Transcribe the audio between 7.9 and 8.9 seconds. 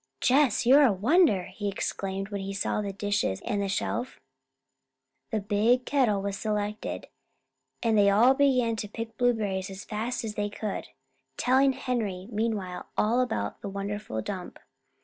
they all began to